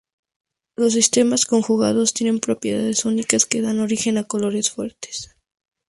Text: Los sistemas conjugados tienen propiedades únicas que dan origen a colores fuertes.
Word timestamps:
Los 0.77 0.93
sistemas 0.93 1.45
conjugados 1.45 2.15
tienen 2.15 2.39
propiedades 2.39 3.05
únicas 3.05 3.45
que 3.45 3.61
dan 3.61 3.79
origen 3.79 4.17
a 4.17 4.23
colores 4.23 4.71
fuertes. 4.71 5.35